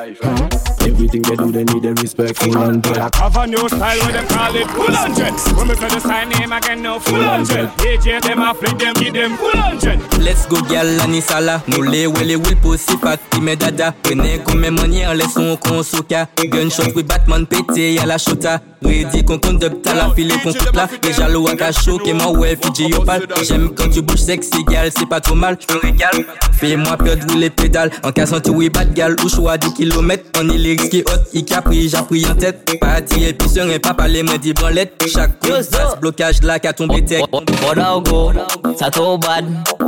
Everything 0.83 1.23
they 1.23 1.37
do, 1.37 1.53
they 1.53 1.65
need 1.65 1.83
the 1.83 1.95
respect. 2.03 2.39
Full 2.39 2.55
hundred. 2.55 2.97
Have 3.15 3.37
a 3.37 3.47
new 3.47 3.69
style 3.69 3.99
where 4.01 4.13
them 4.13 4.27
call 4.29 4.55
it 4.57 4.69
full 4.69 4.95
hundred. 4.95 5.33
When 5.57 5.69
we 5.69 5.75
say 5.77 5.89
the 5.89 6.01
sign 6.01 6.29
name 6.31 6.53
again, 6.53 6.83
no 6.83 6.99
full 6.99 7.23
hundred. 7.23 7.69
DJ 7.79 8.21
them 8.21 8.41
a 8.43 8.53
flick 8.55 8.79
them, 8.79 8.95
give 8.95 9.15
them 9.15 9.37
full 9.37 9.51
hundred. 9.57 10.01
Let's 10.19 10.47
go 10.47 10.61
gal 10.63 10.87
anisala 11.01 11.63
Moule 11.69 12.09
wele 12.13 12.37
will 12.37 12.57
pussy 12.57 12.82
fat 13.01 13.19
me 13.41 13.55
dada. 13.57 13.95
Prene 14.03 14.43
comme 14.45 14.69
money 14.71 15.07
en 15.07 15.13
laissons 15.13 15.57
qu'on 15.57 15.83
souka. 15.83 16.29
Gunshot 16.45 16.95
with 16.95 17.07
Batman 17.07 17.47
pété 17.47 17.99
à 17.99 18.07
la 18.07 18.19
chota 18.19 18.61
Ready 18.85 19.25
qu'on 19.25 19.35
up 19.35 19.73
t'as 19.83 19.95
la 19.95 20.11
filée 20.15 20.35
qu'on 20.43 20.53
coupe 20.53 20.75
là. 20.75 20.89
Les 21.05 21.13
jaloux 21.13 21.49
à 21.49 21.57
cachot 21.57 22.01
et 22.05 22.13
moi 22.13 22.31
ouais 22.33 22.59
Fiji 22.63 22.89
yo 22.89 23.03
pal 23.03 23.27
J'aime 23.43 23.71
quand 23.75 23.89
tu 23.91 24.03
bouges 24.03 24.19
sexy 24.19 24.65
gal 24.65 24.91
c'est 24.97 25.09
pas 25.09 25.21
trop 25.21 25.35
mal. 25.35 25.57
Je 25.69 25.77
régale 25.77 26.25
Fais-moi 26.53 26.97
perdre 26.97 27.37
les 27.37 27.51
pédales 27.51 27.91
En 28.05 28.13
cassant 28.13 28.41
tout 28.41 28.53
oui 28.53 28.69
bad 28.69 28.93
gal 28.95 29.17
Ou 29.25 29.29
choix 29.29 29.59
10 29.59 29.75
km 29.75 30.25
On 30.41 30.49
est 30.49 30.59
les 30.59 30.77
qui 30.77 31.01
hot 31.01 31.23
Il 31.33 31.45
capri 31.45 31.89
j'ai 31.89 32.03
pris 32.03 32.27
en 32.27 32.35
tête. 32.35 32.71
Parti 32.81 33.25
et 33.25 33.33
puis 33.33 33.49
serein 33.49 33.79
pas 33.79 33.95
parler 33.95 34.23
moi 34.23 34.39
dit 34.39 34.53
branlette 34.53 34.93
Chaque 35.13 35.39
passe, 35.41 35.71
blocage 36.01 36.43
là 36.43 36.59
qu'a 36.59 36.73
tombé 36.73 37.05
tech 37.05 37.23
Boda 37.63 37.99
go, 38.05 38.33
ça 38.79 38.91
trop 38.91 39.19
bad, 39.19 39.45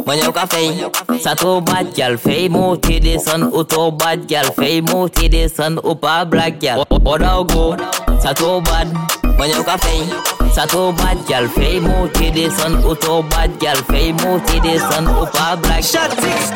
moi 0.06 0.16
y'a 0.16 0.30
café, 0.32 0.70
ça 1.20 1.34
trop 1.34 1.60
bad, 1.60 1.86
gal 1.94 2.18
fait 2.18 2.48
monter 2.48 3.00
des 3.00 3.18
sons, 3.18 3.50
auto 3.52 3.90
bad, 3.90 4.26
gal 4.26 4.46
fait 4.58 4.80
monter 4.80 5.28
des 5.28 5.48
sons, 5.48 5.76
ou 5.82 5.94
pas 5.94 6.24
black 6.24 6.58
gal. 6.60 6.80
Boda 7.00 7.38
go, 7.52 7.74
ça 8.25 8.33
trop 8.33 8.59
bad, 8.62 8.88
moi 9.37 9.47
y'a 9.47 9.62
café, 9.62 10.02
ça 10.54 10.66
trop 10.66 10.93
bad, 10.93 11.19
gal 11.28 11.47
fait 11.47 11.78
monter 11.78 12.31
des 12.31 12.49
sons, 12.49 12.83
auto 12.88 13.23
bad, 13.23 13.50
gal 13.61 13.76
fait 13.90 14.14
monter 14.25 14.61
des 14.61 14.78
sons, 14.78 15.07
ou 15.21 15.26
pas 15.26 15.57
black 15.57 15.85
Shot 15.85 16.11
six. 16.23 16.50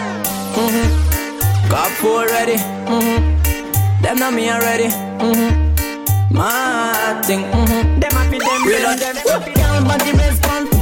Mm-hmm. 0.57 1.69
Got 1.69 1.91
four 2.01 2.25
ready. 2.25 2.57
Mm-hmm. 2.57 4.03
Them 4.03 4.19
not 4.19 4.33
me 4.33 4.51
already. 4.51 4.89
Mm-hmm. 4.89 6.35
My 6.35 7.21
thing. 7.27 7.43
Mm-hmm. 7.45 8.01
Them 8.01 8.13
happy 8.13 8.39
them. 8.39 8.67
Reload 8.67 8.99
them. 8.99 9.17
Girl 9.53 9.85
body 9.85 10.13
response, 10.13 10.71
bounce. 10.71 10.77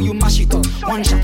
You 0.00 0.14
mash 0.14 0.40
it 0.40 0.54
up. 0.54 0.66
One 0.88 1.02
shot, 1.02 1.19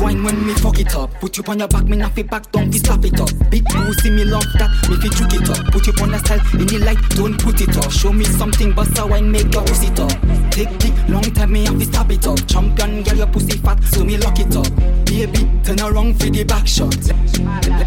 wine 0.00 0.22
when 0.22 0.46
me 0.46 0.54
fuck 0.54 0.78
it 0.78 0.94
up 0.94 1.12
Put 1.20 1.36
you 1.36 1.44
on 1.48 1.58
your 1.58 1.68
back, 1.68 1.84
me 1.84 1.96
not 1.96 2.12
fi 2.12 2.22
back 2.22 2.50
down, 2.52 2.70
fi 2.72 2.78
slap 2.78 3.04
it 3.04 3.20
up 3.20 3.30
Big 3.50 3.64
pussy, 3.64 4.10
me 4.10 4.24
love 4.24 4.46
that, 4.58 4.70
me 4.88 4.96
fi 4.96 5.08
juke 5.08 5.34
it 5.34 5.50
up 5.50 5.72
Put 5.72 5.86
you 5.86 5.92
on 6.02 6.14
a 6.14 6.18
style, 6.18 6.40
in 6.54 6.66
the 6.66 6.78
light, 6.78 6.98
don't 7.10 7.38
put 7.38 7.60
it 7.60 7.76
up 7.76 7.90
Show 7.90 8.12
me 8.12 8.24
something, 8.24 8.72
bust 8.72 8.98
a 8.98 9.06
wine, 9.06 9.30
make 9.30 9.52
your 9.52 9.62
pussy 9.62 9.88
up 9.88 10.10
Take 10.50 10.70
the 10.78 10.92
long 11.08 11.22
time, 11.22 11.52
me 11.52 11.64
have 11.64 11.78
to 11.78 11.84
stab 11.84 12.10
it 12.10 12.26
up 12.26 12.46
Champion, 12.46 13.02
girl, 13.02 13.16
your 13.16 13.26
pussy 13.26 13.58
fat, 13.58 13.82
so 13.84 14.04
me 14.04 14.16
lock 14.16 14.38
it 14.38 14.56
up 14.56 14.70
Baby, 15.04 15.48
turn 15.62 15.80
around 15.80 16.20
for 16.20 16.30
the 16.30 16.44
back 16.44 16.66
shot 16.66 16.94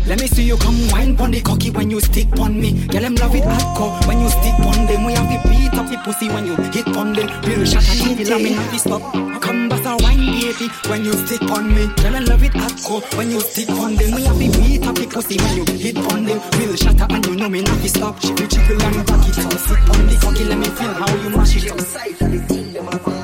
let, 0.06 0.20
me 0.22 0.28
see 0.28 0.44
you 0.44 0.58
come 0.58 0.76
wine 0.90 1.16
pon 1.16 1.32
the 1.32 1.42
cocky 1.42 1.70
when 1.70 1.90
you 1.90 2.00
stick 2.00 2.30
pon 2.32 2.60
me. 2.60 2.86
Girl, 2.88 3.02
them 3.02 3.16
love 3.16 3.36
it 3.36 3.44
hardcore 3.44 4.08
when 4.08 4.20
you 4.22 4.30
stick 4.30 4.54
pon 4.56 4.86
them. 4.86 5.06
We 5.06 5.14
have 5.14 5.44
to 5.44 5.50
beat 5.50 5.74
up 5.74 5.90
the 5.90 5.98
pussy 6.04 6.28
when 6.30 6.46
you 6.46 6.56
hit 6.56 6.86
pon 6.86 7.14
them. 7.14 7.28
Real 7.44 7.66
shot 7.66 7.84
and 7.90 8.18
kill 8.18 8.40
me 8.40 8.56
not 8.56 8.72
to 8.72 8.80
stop. 8.80 9.02
Come 9.42 9.67
bust 9.84 10.02
a 10.02 10.04
wine, 10.04 10.26
baby, 10.26 10.68
when 10.90 11.04
you 11.04 11.14
stick 11.14 11.42
on 11.52 11.68
me. 11.68 11.88
Girl, 11.88 12.12
them 12.12 12.26
love 12.26 12.44
it 12.44 12.54
hardcore 12.54 13.18
when 13.18 13.32
you 13.32 13.40
stick 13.42 13.68
pon 13.68 13.96
them. 13.96 14.16
We 14.16 14.24
have 14.24 14.38
to 14.38 14.60
beat 14.62 14.88
up 14.88 14.96
the 14.96 15.08
pussy 15.08 15.38
when 15.38 15.58
you 15.58 15.66
hit 15.78 15.98
on 15.98 16.26
them. 16.26 16.42
Real 16.60 16.76
shot 16.76 17.12
and 17.12 17.26
you 17.26 17.36
know 17.36 17.50
me 17.50 17.62
not 17.62 17.82
to 17.82 17.90
stop. 17.90 18.20
She 18.22 18.34
be 18.34 18.48
jiggle 18.48 18.82
and 18.82 19.06
back 19.06 19.28
it 19.28 19.40
up. 19.40 19.54
Sit 19.54 19.78
pon 19.86 20.08
the 20.08 20.18
cocky, 20.22 20.44
let 20.46 20.58
me 20.58 20.66
feel 20.66 20.94
how 20.94 21.16
you 21.16 21.30
mash 21.30 21.56
it 21.56 21.72
up. 23.12 23.17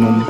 num 0.00 0.24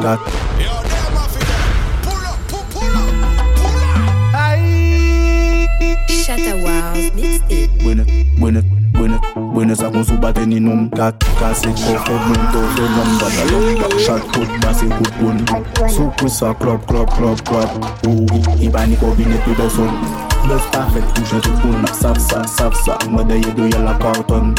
mene 9.70 9.76
sa 9.76 9.90
kon 9.90 10.04
sou 10.04 10.18
baten 10.18 10.52
inom 10.52 10.88
Kak 10.90 11.14
kase 11.38 11.70
kofed 11.78 12.22
men 12.28 12.42
to 12.52 12.62
se 12.74 12.86
nan 12.94 13.10
batalon 13.20 13.68
Bak 13.80 13.94
chak 14.06 14.22
kout 14.34 14.50
basi 14.62 14.88
kout 14.88 15.12
kon. 15.20 15.38
Sou 15.88 16.10
kousa 16.18 16.54
klop 16.58 16.86
klop 16.86 17.10
klop 17.14 17.42
klop. 17.46 17.70
Ou 18.08 18.26
i 18.58 18.70
panik 18.70 19.02
ou 19.02 19.14
binet 19.14 19.38
tou 19.46 19.54
doson 19.54 19.90
Lef 20.48 20.64
parfet 20.72 21.04
touche 21.14 21.40
tout 21.42 21.62
kon. 21.62 21.86
Sap 21.94 22.18
sa 22.18 22.42
sap 22.46 22.74
sa 22.82 22.98
Medeye 23.10 23.54
do 23.54 23.68
yal 23.70 23.86
la 23.86 23.94
karton 24.02 24.54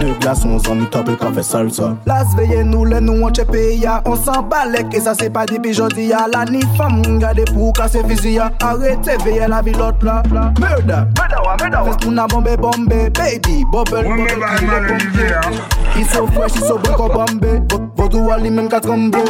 De 0.00 0.12
glason 0.22 0.58
zan 0.58 0.80
mi 0.80 0.88
topel 0.88 1.18
kafe 1.20 1.44
salsa. 1.44 1.92
Las 2.06 2.32
veye 2.38 2.64
nou 2.64 2.88
le 2.88 3.02
nou 3.04 3.28
an 3.28 3.36
chepe 3.36 3.66
ya. 3.82 4.00
On 4.08 4.16
san 4.16 4.48
balek 4.48 4.94
e 4.94 5.04
sa 5.04 5.16
se 5.18 5.28
pa 5.28 5.44
depi 5.50 5.74
jodi 5.76 6.08
ya. 6.12 6.24
La 6.32 6.46
ni 6.48 6.64
fam 6.78 7.02
gade 7.20 7.44
pou 7.52 7.72
kase 7.76 8.04
fizi 8.08 8.38
ya 8.38 8.48
Arete 8.64 9.18
veye 9.26 9.48
la 9.48 9.60
vilot 9.62 10.00
la. 10.02 10.22
Murder 10.32 11.04
Murder. 11.18 11.43
Fes 11.58 11.96
pou 12.02 12.10
nan 12.10 12.26
bombe 12.28 12.56
bombe 12.58 13.10
Baby, 13.14 13.64
bobel, 13.70 14.04
bobel, 14.04 14.40
kile 14.58 14.78
bombe. 14.88 15.62
I 15.94 16.02
so 16.04 16.26
fresh, 16.26 16.56
i 16.56 16.60
so 16.66 16.78
breko 16.78 17.08
bombe 17.08 17.62
Vodou 17.96 18.26
wali 18.28 18.50
men 18.50 18.68
katrambe 18.68 19.22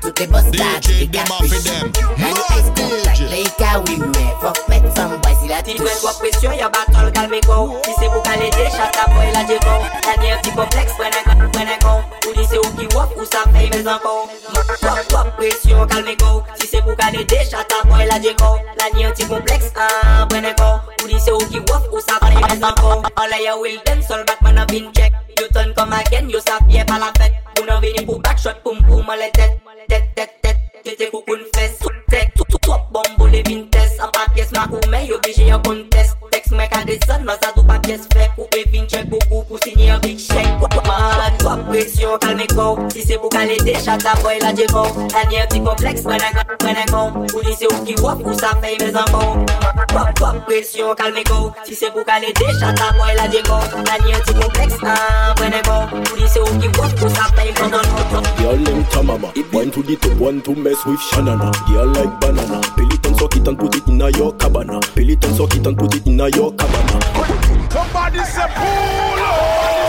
Tout 0.02 0.22
e 0.22 0.26
boss 0.32 0.48
la 0.58 0.70
e 0.76 0.80
ki 0.86 0.98
di 1.00 1.08
ka 1.14 1.24
fish 1.40 1.70
Nan 2.18 2.32
yi 2.34 2.44
ice 2.58 2.70
contact 2.76 3.22
le 3.30 3.42
yi 3.44 3.50
ka 3.58 3.78
wime 3.86 4.26
Fok 4.42 4.62
met 4.68 4.88
son 4.96 5.16
boy 5.22 5.34
si 5.40 5.48
la 5.50 5.62
touche. 5.62 5.78
Ti 5.78 5.82
mwen 5.82 6.00
kwa 6.02 6.12
presyon 6.20 6.58
yo 6.60 6.70
bakol 6.74 7.12
kalme 7.16 7.40
kou 7.48 7.78
Si 7.86 7.96
se 8.00 8.10
pou 8.12 8.22
kalete 8.26 8.68
chata 8.76 9.08
boy 9.14 9.30
la 9.36 9.46
djekon 9.48 9.88
Tanye 10.06 10.34
yon 10.34 10.42
ti 10.46 10.54
poplex 10.58 10.98
wene 11.00 11.24
wene 11.56 11.78
Wap 13.02 13.18
ou 13.18 13.26
sa 13.26 13.42
pey 13.50 13.66
mez 13.70 13.82
anko 13.82 14.30
Wap 14.54 15.12
wap 15.12 15.28
presyon 15.34 15.88
kalme 15.90 16.14
ko 16.22 16.44
Si 16.54 16.68
se 16.70 16.78
pou 16.86 16.94
kade 16.94 17.24
de 17.26 17.38
chata 17.50 17.80
boy 17.90 18.06
la 18.06 18.18
djeko 18.22 18.50
La 18.78 18.86
ni 18.94 19.02
an 19.02 19.10
ti 19.18 19.26
kompleks 19.26 19.74
an 19.74 20.28
brene 20.30 20.52
ko 20.54 20.68
Ou 21.02 21.10
di 21.10 21.18
se 21.18 21.34
ou 21.34 21.42
ki 21.50 21.58
wap 21.66 21.82
ou 21.90 21.98
sa 21.98 22.20
pey 22.22 22.38
mez 22.38 22.62
anko 22.62 23.02
Anle 23.18 23.40
yo 23.42 23.58
will 23.58 23.80
den 23.88 24.04
sol 24.06 24.22
bakman 24.28 24.62
an 24.62 24.70
vin 24.70 24.86
check. 24.94 25.10
Yo 25.34 25.50
ton 25.50 25.74
kom 25.74 25.90
agen 25.98 26.30
yo 26.30 26.38
sa 26.46 26.62
pye 26.68 26.86
pa 26.86 27.00
la 27.02 27.10
fet 27.18 27.34
Ou 27.58 27.66
nan 27.66 27.82
vini 27.82 28.06
pou 28.06 28.22
backshot 28.22 28.62
pou 28.62 28.78
mpou 28.78 29.02
mole 29.02 29.26
tet 29.34 29.58
Tet 29.90 30.06
tet 30.14 30.38
tet 30.38 30.62
Tete 30.86 31.10
kou 31.10 31.26
koun 31.26 31.42
fes 31.58 31.82
Tek 32.06 32.36
tout 32.38 32.46
tout 32.54 32.70
wap 32.70 32.86
bombo 32.94 33.26
le 33.26 33.42
vin 33.50 33.66
tes 33.74 33.98
An 33.98 34.14
pa 34.14 34.28
pyes 34.30 34.54
ma 34.54 34.68
kou 34.70 34.78
men 34.94 35.08
yo 35.10 35.18
bije 35.26 35.50
yo 35.50 35.58
kon 35.66 35.82
tes 35.90 36.14
Teks 36.30 36.54
men 36.54 36.70
kade 36.70 37.00
son 37.02 37.26
nan 37.26 37.34
sa 37.42 37.50
tou 37.50 37.66
pa 37.66 37.82
pyes 37.82 38.06
fek 38.14 38.38
Ou 38.38 38.46
pe 38.54 38.62
vin 38.70 38.86
check 38.86 39.10
pou 39.10 39.18
kou 39.26 39.42
pou 39.50 39.58
sinye 39.66 39.90
yo 39.90 39.98
vin 40.06 40.11
toi 41.42 41.56
pression, 41.68 42.16
calme 42.18 42.46
ko 42.54 42.78
Si 42.94 43.04
se 43.06 43.18
pou 43.18 43.28
kale 43.28 43.58
de, 43.66 43.74
chata 43.84 44.14
boy 44.22 44.38
la 44.40 44.54
je 44.54 44.66
ko 44.72 44.86
La 45.12 45.24
ni 45.28 45.40
un 45.42 45.48
ti 45.50 45.60
kompleks, 45.60 46.02
prenen 46.06 46.32
kon, 46.38 46.56
prenen 46.62 46.88
kon 46.92 47.20
Ou 47.34 47.42
di 47.44 47.54
se 47.58 47.66
ou 47.66 47.84
ki 47.86 47.98
wop, 48.00 48.22
ou 48.24 48.38
sa 48.38 48.54
fey 48.62 48.78
mes 48.80 48.94
ankon 48.94 49.44
Toi, 49.92 50.06
toi 50.16 50.32
pression, 50.46 50.94
calme 50.94 51.24
ko 51.28 51.50
Si 51.66 51.74
se 51.74 51.90
pou 51.92 52.06
kale 52.06 52.32
de, 52.38 52.48
chata 52.60 52.92
boy 52.98 53.14
la 53.18 53.28
je 53.32 53.42
ko 53.48 53.58
La 53.88 53.98
ni 54.04 54.14
un 54.14 54.24
ti 54.26 54.38
kompleks, 54.38 54.78
ah, 54.86 55.34
prenen 55.40 55.66
kon 55.68 55.98
Ou 56.00 56.20
di 56.20 56.30
se 56.30 56.40
ou 56.40 56.60
ki 56.62 56.72
wop, 56.78 56.96
ou 57.02 57.12
sa 57.18 57.28
fey 57.36 57.50
mes 57.50 57.66
ankon 57.66 57.82
Girl 58.38 58.58
them 58.64 58.84
tamama. 58.84 59.32
One 59.52 59.70
to 59.70 59.82
the 59.82 59.96
top, 59.96 60.18
one 60.18 60.42
to 60.42 60.54
mess 60.54 60.84
with 60.86 60.98
Shanana. 60.98 61.52
Girl 61.66 61.86
like 61.86 62.20
banana. 62.20 62.60
Peel 62.76 62.92
it 62.92 63.06
and 63.06 63.16
suck 63.16 63.36
it 63.36 63.46
and 63.46 63.58
put 63.58 63.76
it 63.76 63.86
in 63.86 64.00
a 64.00 64.10
your 64.10 64.32
cabana. 64.34 64.80
Peel 64.94 65.10
it 65.10 65.24
and 65.24 65.36
suck 65.36 65.54
it 65.54 65.66
and 65.66 65.76
put 65.76 65.94
it 65.94 66.06
in 66.06 66.20
a 66.20 66.28
your 66.30 66.52
cabana. 66.52 67.00
Somebody 67.70 68.18
say 68.24 68.46
pull 68.54 69.02
Yo, 69.22 69.81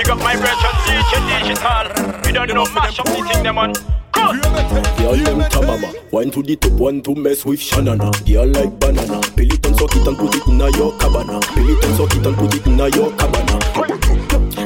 Big 0.00 0.08
up 0.08 0.18
my 0.20 0.34
version, 0.34 0.72
DJ 0.88 1.12
Digital. 1.28 2.26
You 2.26 2.32
don't 2.32 2.48
know 2.54 2.64
mash 2.72 2.98
up 2.98 3.04
this 3.04 3.20
thing, 3.28 3.42
them 3.42 3.58
on. 3.58 3.74
Girl 4.14 4.32
them 4.32 5.40
tamama 5.50 5.94
One 6.10 6.30
to 6.30 6.42
the 6.42 6.56
top, 6.56 6.72
one 6.72 7.02
to 7.02 7.14
mess 7.14 7.44
with 7.44 7.60
Shanana 7.60 8.10
Girl 8.26 8.46
like 8.48 8.80
banana 8.80 9.20
Peel 9.36 9.52
it 9.52 9.66
and 9.66 9.76
suck 9.76 9.94
it 9.94 10.06
and 10.06 10.16
put 10.16 10.34
it 10.34 10.46
in 10.46 10.60
a 10.60 10.70
your 10.76 10.92
cabana 10.98 11.40
Peel 11.54 11.70
it 11.70 11.84
and 11.84 11.96
suck 11.96 12.16
it 12.16 12.26
and 12.26 12.36
put 12.36 12.54
it 12.54 12.66
in 12.66 12.80
a 12.80 12.88
your 12.88 13.10
cabana 13.12 13.58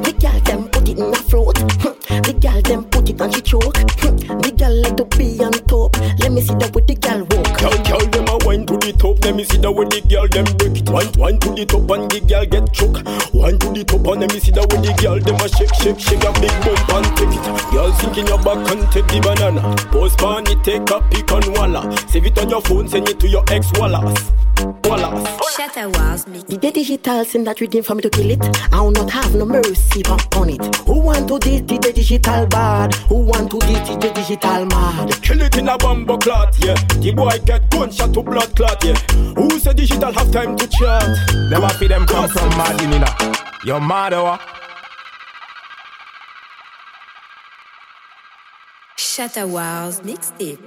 The 0.05 0.15
girl 0.21 0.41
them 0.41 0.69
put 0.69 0.89
it 0.89 0.99
in 0.99 1.03
a 1.03 1.15
throat. 1.15 1.55
The 2.25 2.33
girl 2.41 2.63
them 2.63 2.85
put 2.85 3.11
it 3.11 3.21
on 3.21 3.33
she 3.33 3.41
choke. 3.41 3.75
The 3.75 4.55
girl 4.57 4.75
like 4.83 4.97
to 4.97 5.05
be 5.19 5.39
on 5.43 5.53
top. 5.67 5.97
Let 6.21 6.33
me 6.33 6.41
see 6.43 6.55
that 6.55 6.75
with 6.75 6.87
the 6.87 6.95
girl 6.95 7.27
walk. 7.31 7.59
Girl, 7.59 7.77
girl, 7.85 8.07
them 8.09 8.29
a 8.29 8.39
wine 8.47 8.67
to 8.67 8.79
the 8.85 8.93
top. 8.93 9.25
Let 9.25 9.35
me 9.35 9.45
see 9.45 9.59
that 9.59 9.73
with 9.73 9.91
the 9.91 10.01
girl 10.05 10.29
them 10.29 10.45
break 10.61 10.77
it. 10.77 10.89
One, 10.89 11.09
one 11.17 11.41
to 11.41 11.49
the 11.57 11.65
top 11.65 11.89
and 11.91 12.11
the 12.11 12.21
girl 12.21 12.45
get 12.45 12.69
choke. 12.73 13.01
One 13.33 13.59
to 13.59 13.69
the 13.73 13.85
top 13.85 14.07
and 14.07 14.21
let 14.21 14.33
me 14.33 14.39
see 14.41 14.53
that 14.53 14.69
with 14.69 14.85
the 14.85 14.93
girl 15.01 15.19
them 15.19 15.41
a 15.41 15.49
shake, 15.49 15.75
shake, 15.81 16.01
shake 16.01 16.25
a 16.25 16.31
big 16.41 16.55
bump 16.63 16.93
and 16.93 17.09
take 17.17 17.33
it. 17.33 17.45
Girl, 17.73 17.91
sink 17.97 18.19
in 18.21 18.27
your 18.29 18.41
back 18.45 18.61
and 18.69 18.85
take 18.93 19.09
the 19.09 19.19
banana. 19.25 19.63
Post 19.89 20.19
pan 20.21 20.45
it, 20.47 20.61
take 20.63 20.89
a 20.93 21.01
pic 21.09 21.33
on 21.33 21.45
Walla. 21.57 21.89
Save 22.09 22.27
it 22.27 22.39
on 22.39 22.49
your 22.51 22.63
phone, 22.63 22.89
send 22.89 23.09
it 23.09 23.19
to 23.21 23.27
your 23.29 23.45
ex 23.49 23.73
Wallace. 23.81 24.33
Wallace. 24.85 25.25
Shatter 25.57 25.89
Wars 25.89 26.27
mix. 26.27 26.45
The 26.45 26.59
digital 26.59 27.25
send 27.25 27.47
that 27.47 27.61
rhythm 27.61 27.83
for 27.83 27.95
me 27.95 28.03
to 28.03 28.11
kill 28.11 28.31
it. 28.31 28.43
I 28.73 28.81
will 28.81 28.91
not 28.91 29.11
have 29.11 29.35
no 29.35 29.45
mercy 29.45 30.03
on 30.37 30.51
it. 30.51 30.77
Who 30.87 31.01
want 31.01 31.29
to 31.29 31.39
this 31.39 31.63
the 31.63 31.79
digital 31.79 32.47
bad? 32.47 32.95
Who 33.09 33.17
want 33.25 33.51
to 33.51 33.59
this 33.61 33.89
the 33.89 34.13
digital 34.15 34.67
mad? 34.67 35.23
Kill 35.23 35.41
it 35.41 35.57
in 35.57 35.69
a 35.69 35.79
bumbo 35.79 36.19
clot, 36.19 36.55
yeah. 36.59 36.75
The 36.75 37.13
boy 37.13 37.39
get 37.45 37.71
gunshot 37.71 38.15
to 38.15 38.23
blood 38.23 38.55
clot, 38.55 38.84
yeah. 38.85 38.95
Who 39.37 39.59
said 39.59 39.77
digital 39.77 40.13
have 40.13 40.31
time 40.31 40.57
to 40.57 40.67
chat? 40.67 41.05
Never 41.51 41.69
fi 41.69 41.87
them 41.89 42.07
come 42.07 42.29
from 42.29 42.51
Madinina. 42.51 43.09
Yo, 43.65 43.81
mad 43.81 44.13
or 44.13 44.25
what? 44.25 44.41
Shatter 48.97 49.47
Wars 49.47 50.01
mixtape. 50.01 50.59